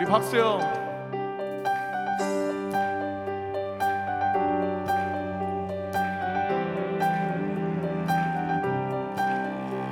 [0.00, 0.60] 우리 박수영.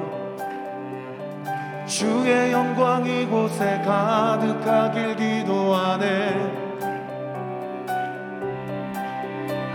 [1.86, 6.66] 주의 영광 이곳에 가득하길 기도하네.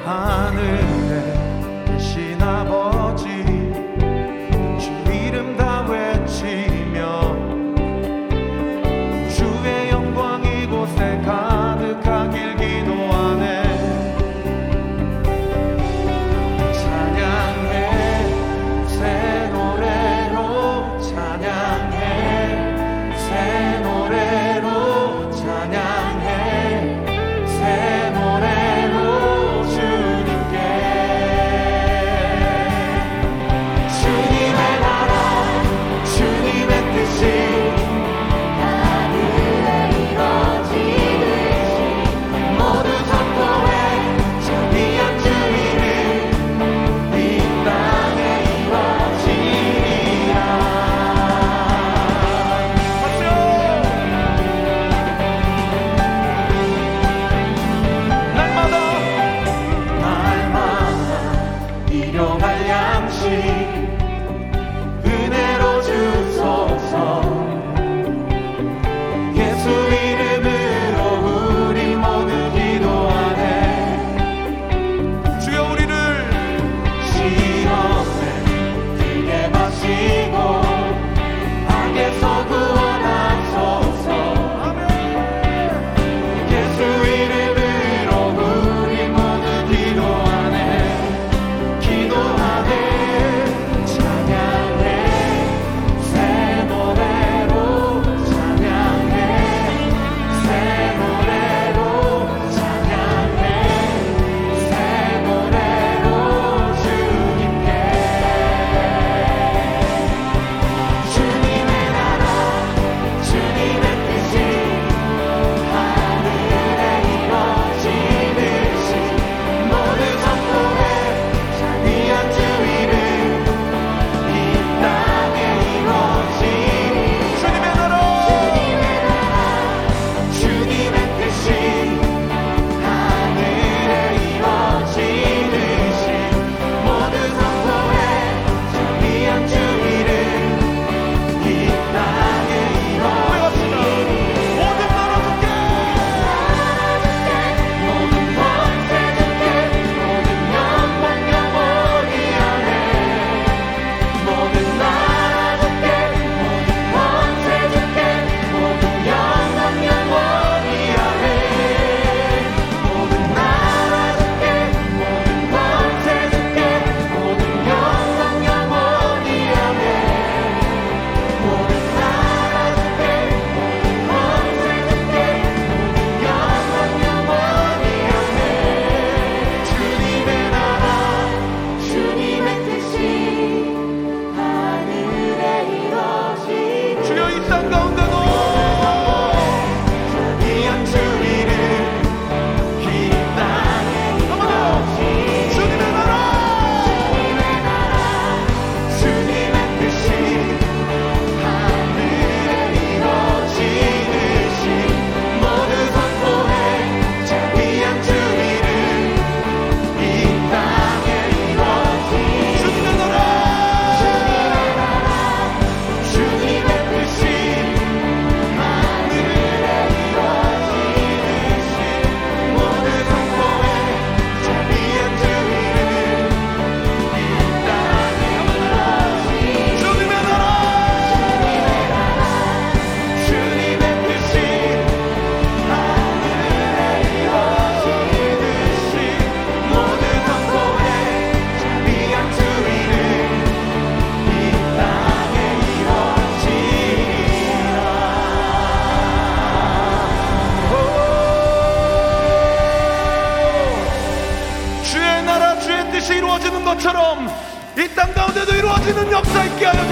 [0.05, 0.90] 하늘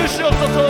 [0.08, 0.67] 是要做错。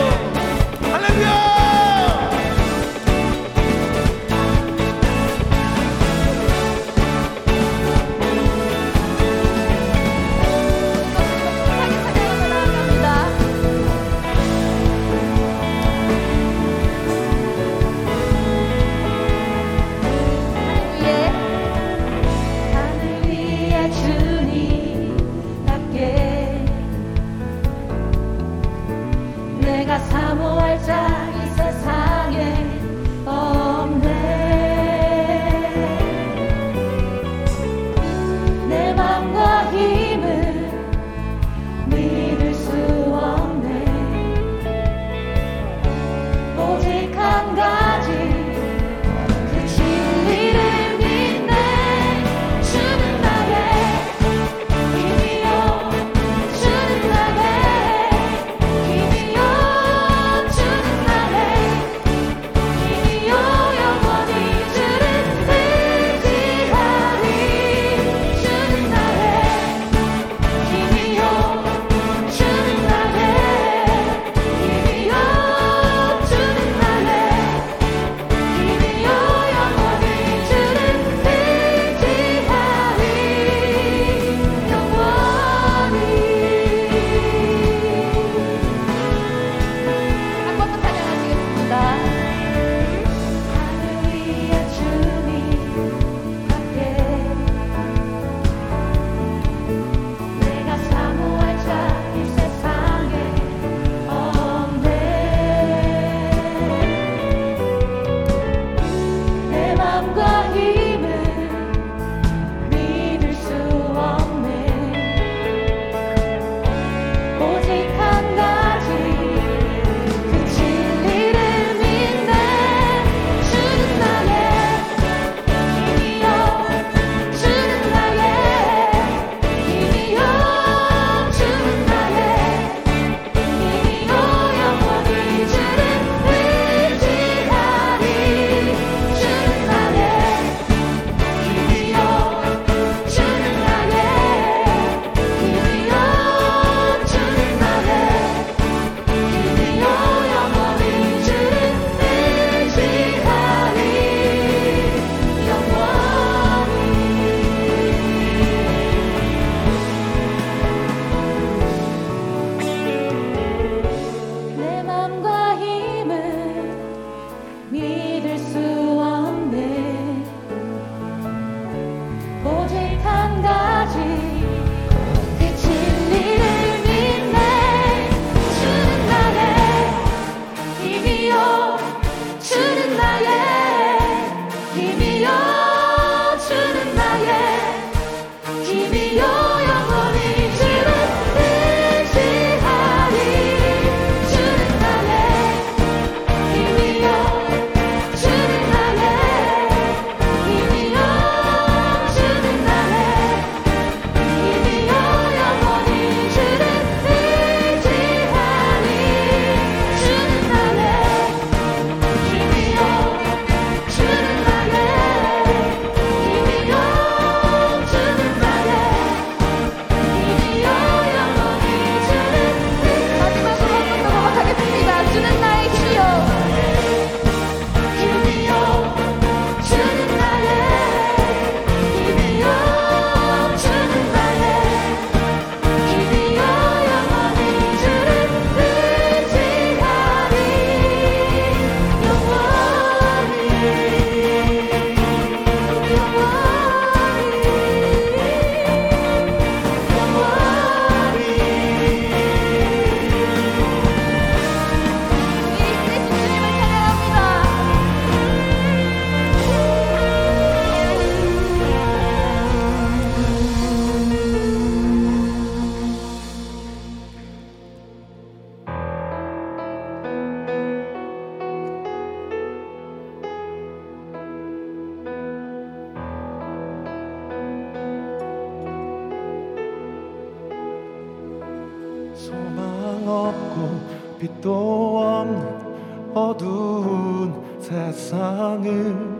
[284.19, 289.19] 빛도 없는 어두운 세상을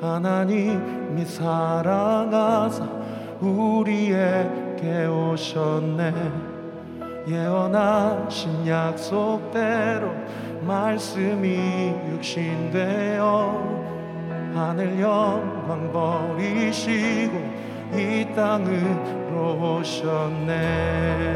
[0.00, 2.86] 하나님이 사랑하사
[3.40, 6.12] 우리에게 오셨네.
[7.26, 10.10] 예언하신 약속대로
[10.62, 13.78] 말씀이 육신되어
[14.54, 17.32] 하늘 영광 버리시고
[17.94, 21.27] 이 땅으로 오셨네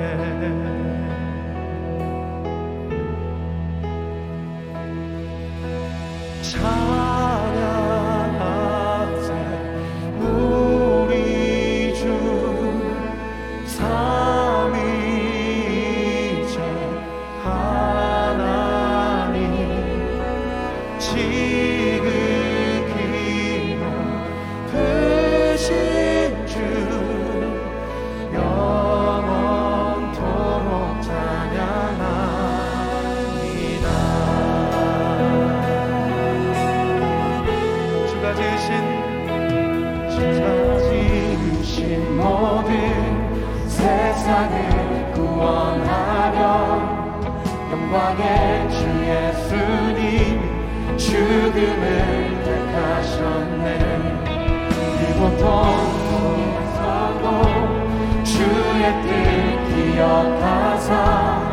[60.42, 61.52] 찾아와서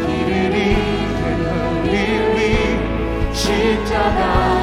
[0.00, 1.92] 길을 잃은
[2.32, 4.53] 우리 십자가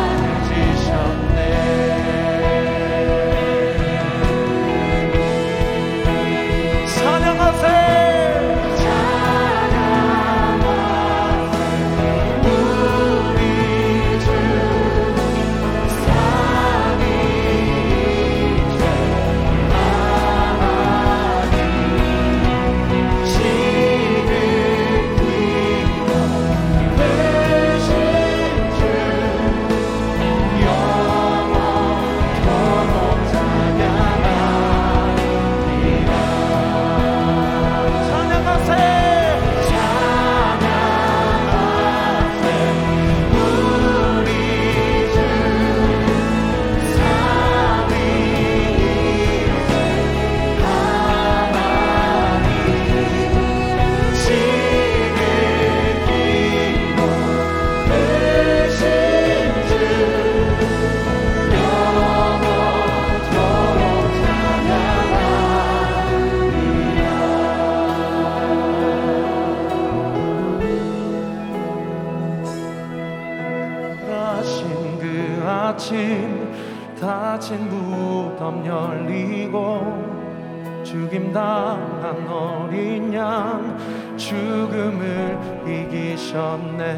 [84.42, 86.98] 죽음을 이기셨네.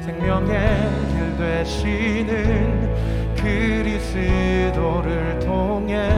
[0.00, 0.56] 생명의
[1.12, 2.94] 길 되시는
[3.36, 6.08] 그리스도를 통해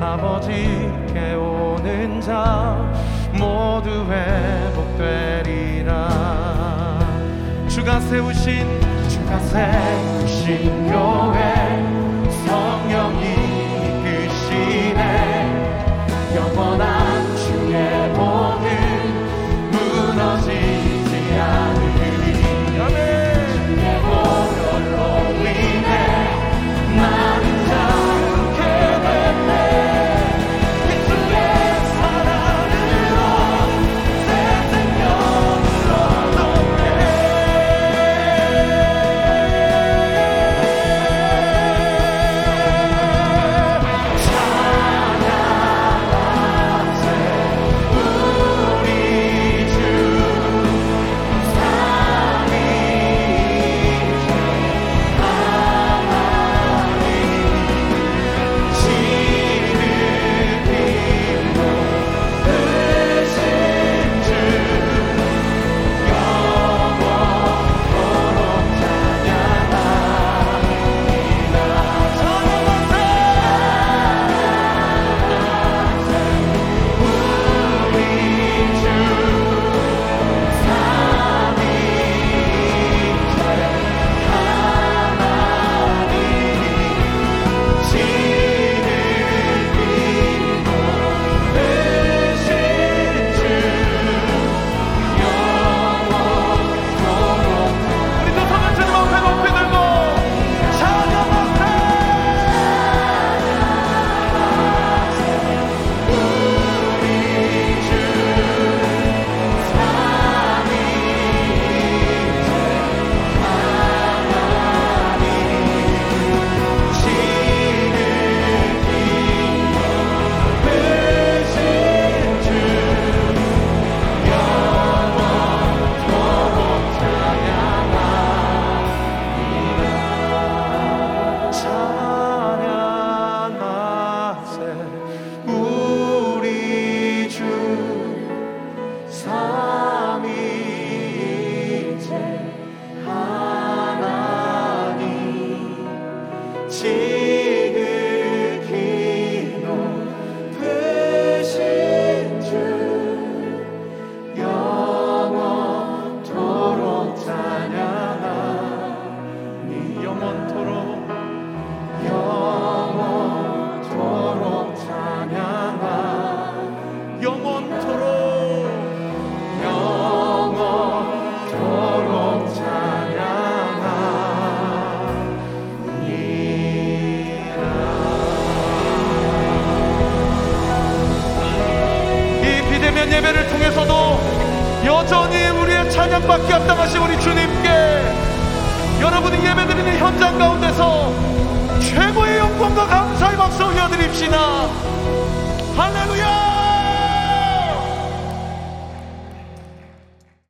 [0.00, 2.92] 아버지께 오는 자
[3.38, 4.04] 모두
[4.98, 6.08] 회복되리라.
[7.68, 8.66] 주가 세우신
[9.08, 11.87] 주가 세우신 교회